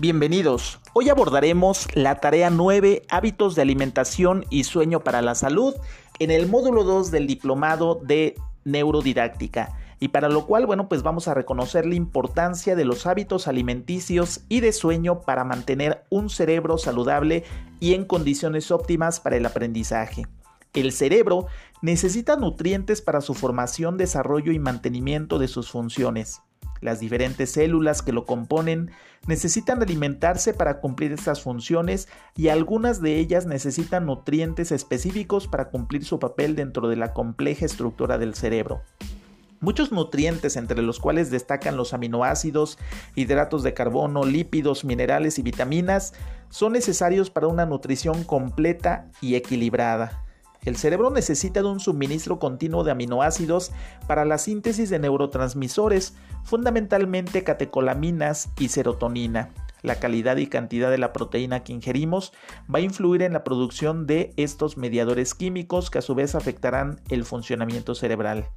[0.00, 0.80] Bienvenidos.
[0.94, 5.74] Hoy abordaremos la tarea 9, hábitos de alimentación y sueño para la salud,
[6.18, 8.34] en el módulo 2 del diplomado de
[8.64, 9.76] neurodidáctica.
[9.98, 14.40] Y para lo cual, bueno, pues vamos a reconocer la importancia de los hábitos alimenticios
[14.48, 17.44] y de sueño para mantener un cerebro saludable
[17.78, 20.26] y en condiciones óptimas para el aprendizaje.
[20.72, 21.46] El cerebro
[21.82, 26.40] necesita nutrientes para su formación, desarrollo y mantenimiento de sus funciones.
[26.80, 28.90] Las diferentes células que lo componen
[29.26, 36.04] necesitan alimentarse para cumplir estas funciones y algunas de ellas necesitan nutrientes específicos para cumplir
[36.04, 38.82] su papel dentro de la compleja estructura del cerebro.
[39.62, 42.78] Muchos nutrientes, entre los cuales destacan los aminoácidos,
[43.14, 46.14] hidratos de carbono, lípidos, minerales y vitaminas,
[46.48, 50.24] son necesarios para una nutrición completa y equilibrada.
[50.64, 53.72] El cerebro necesita de un suministro continuo de aminoácidos
[54.06, 56.14] para la síntesis de neurotransmisores,
[56.44, 59.50] fundamentalmente catecolaminas y serotonina.
[59.82, 62.34] La calidad y cantidad de la proteína que ingerimos
[62.72, 67.00] va a influir en la producción de estos mediadores químicos que a su vez afectarán
[67.08, 68.48] el funcionamiento cerebral.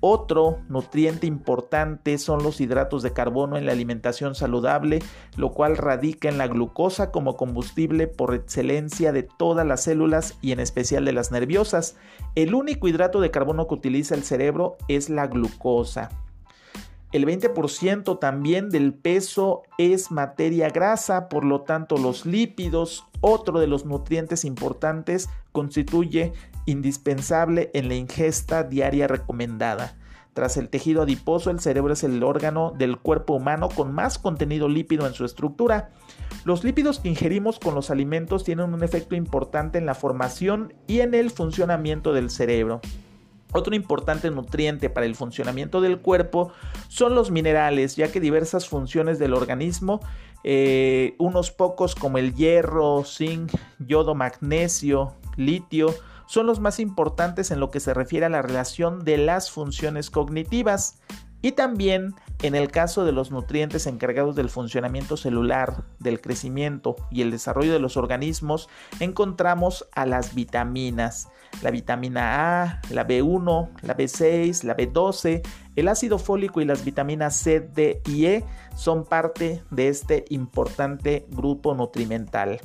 [0.00, 5.00] Otro nutriente importante son los hidratos de carbono en la alimentación saludable,
[5.36, 10.52] lo cual radica en la glucosa como combustible por excelencia de todas las células y
[10.52, 11.96] en especial de las nerviosas.
[12.36, 16.10] El único hidrato de carbono que utiliza el cerebro es la glucosa.
[17.10, 23.66] El 20% también del peso es materia grasa, por lo tanto los lípidos, otro de
[23.66, 26.34] los nutrientes importantes, constituye
[26.66, 29.96] indispensable en la ingesta diaria recomendada.
[30.34, 34.68] Tras el tejido adiposo, el cerebro es el órgano del cuerpo humano con más contenido
[34.68, 35.90] lípido en su estructura.
[36.44, 41.00] Los lípidos que ingerimos con los alimentos tienen un efecto importante en la formación y
[41.00, 42.82] en el funcionamiento del cerebro.
[43.52, 46.52] Otro importante nutriente para el funcionamiento del cuerpo
[46.88, 50.00] son los minerales, ya que diversas funciones del organismo,
[50.44, 55.94] eh, unos pocos como el hierro, zinc, yodo, magnesio, litio,
[56.26, 60.10] son los más importantes en lo que se refiere a la relación de las funciones
[60.10, 61.00] cognitivas
[61.40, 67.22] y también en el caso de los nutrientes encargados del funcionamiento celular, del crecimiento y
[67.22, 68.68] el desarrollo de los organismos,
[69.00, 71.28] encontramos a las vitaminas.
[71.62, 75.42] La vitamina A, la B1, la B6, la B12,
[75.76, 78.44] el ácido fólico y las vitaminas C, D y E
[78.76, 82.60] son parte de este importante grupo nutrimental.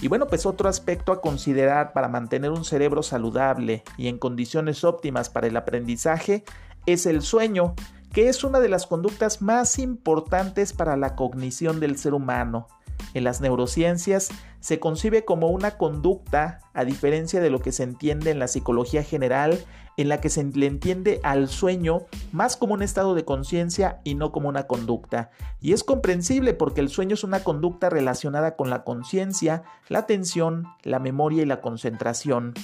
[0.00, 4.84] Y bueno, pues otro aspecto a considerar para mantener un cerebro saludable y en condiciones
[4.84, 6.44] óptimas para el aprendizaje
[6.86, 7.74] es el sueño,
[8.16, 12.66] que es una de las conductas más importantes para la cognición del ser humano.
[13.12, 18.30] En las neurociencias se concibe como una conducta, a diferencia de lo que se entiende
[18.30, 19.62] en la psicología general,
[19.98, 24.14] en la que se le entiende al sueño más como un estado de conciencia y
[24.14, 25.28] no como una conducta.
[25.60, 30.64] Y es comprensible porque el sueño es una conducta relacionada con la conciencia, la atención,
[30.82, 32.54] la memoria y la concentración.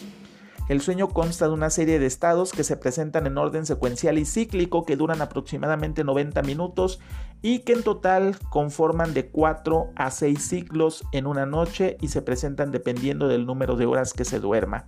[0.73, 4.25] El sueño consta de una serie de estados que se presentan en orden secuencial y
[4.25, 6.99] cíclico que duran aproximadamente 90 minutos
[7.43, 12.23] y que en total conforman de 4 a 6 ciclos en una noche y se
[12.23, 14.87] presentan dependiendo del número de horas que se duerma.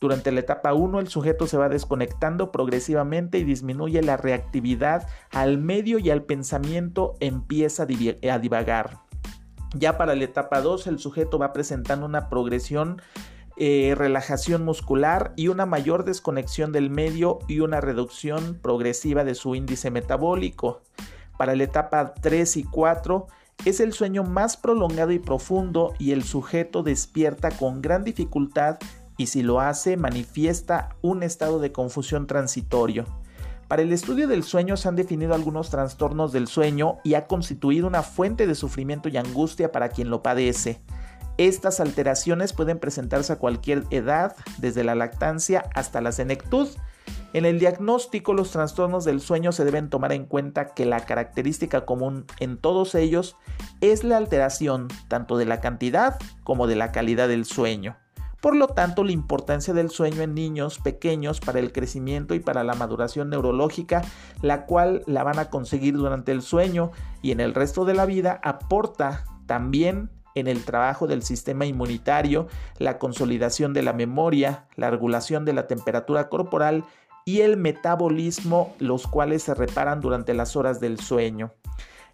[0.00, 5.58] Durante la etapa 1 el sujeto se va desconectando progresivamente y disminuye la reactividad al
[5.58, 9.00] medio y al pensamiento empieza a divagar.
[9.74, 13.02] Ya para la etapa 2 el sujeto va presentando una progresión
[13.58, 19.54] eh, relajación muscular y una mayor desconexión del medio y una reducción progresiva de su
[19.54, 20.82] índice metabólico.
[21.38, 23.26] Para la etapa 3 y 4
[23.64, 28.78] es el sueño más prolongado y profundo y el sujeto despierta con gran dificultad
[29.16, 33.06] y si lo hace manifiesta un estado de confusión transitorio.
[33.68, 37.88] Para el estudio del sueño se han definido algunos trastornos del sueño y ha constituido
[37.88, 40.80] una fuente de sufrimiento y angustia para quien lo padece.
[41.38, 46.68] Estas alteraciones pueden presentarse a cualquier edad, desde la lactancia hasta la senectud.
[47.32, 51.84] En el diagnóstico, los trastornos del sueño se deben tomar en cuenta que la característica
[51.84, 53.36] común en todos ellos
[53.82, 57.96] es la alteración tanto de la cantidad como de la calidad del sueño.
[58.40, 62.64] Por lo tanto, la importancia del sueño en niños pequeños para el crecimiento y para
[62.64, 64.02] la maduración neurológica,
[64.40, 66.92] la cual la van a conseguir durante el sueño
[67.22, 72.46] y en el resto de la vida, aporta también en el trabajo del sistema inmunitario,
[72.78, 76.84] la consolidación de la memoria, la regulación de la temperatura corporal
[77.24, 81.52] y el metabolismo, los cuales se reparan durante las horas del sueño.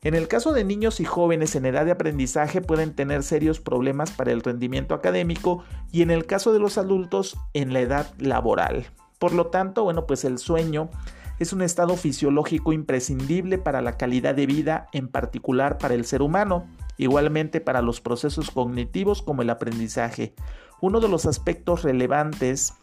[0.04, 4.10] En el caso de niños y jóvenes en edad de aprendizaje pueden tener serios problemas
[4.10, 8.86] para el rendimiento académico y en el caso de los adultos en la edad laboral.
[9.20, 10.90] Por lo tanto, bueno, pues el sueño
[11.38, 16.22] es un estado fisiológico imprescindible para la calidad de vida, en particular para el ser
[16.22, 16.66] humano.
[16.96, 20.34] Igualmente para los procesos cognitivos como el aprendizaje.
[20.80, 22.74] Uno de los aspectos relevantes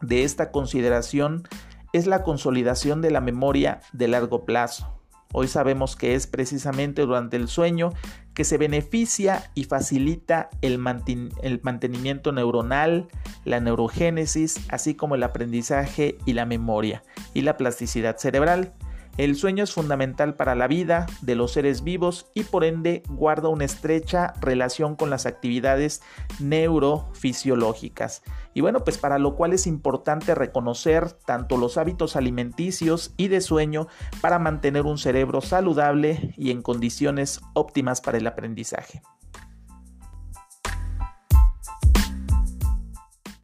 [0.00, 1.42] de esta consideración
[1.92, 5.00] es la consolidación de la memoria de largo plazo.
[5.32, 7.90] Hoy sabemos que es precisamente durante el sueño
[8.34, 13.06] que se beneficia y facilita el, mantenimiento neuronal,
[13.44, 18.72] la neurogénesis, así como el aprendizaje y la memoria y la plasticidad cerebral.
[19.16, 23.48] El sueño es fundamental para la vida de los seres vivos y por ende guarda
[23.48, 26.02] una estrecha relación con las actividades
[26.38, 28.22] neurofisiológicas.
[28.54, 33.40] Y bueno, pues para lo cual es importante reconocer tanto los hábitos alimenticios y de
[33.40, 33.88] sueño
[34.20, 39.02] para mantener un cerebro saludable y en condiciones óptimas para el aprendizaje.